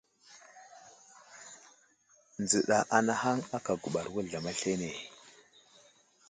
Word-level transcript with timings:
Nzəɗa 2.41 2.77
anahaŋ 2.97 3.37
aka 3.57 3.73
gubar 3.81 4.07
wuzlam 4.13 4.45
aslane. 4.51 4.89